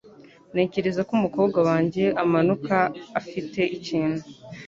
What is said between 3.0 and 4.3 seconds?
afite ikintu.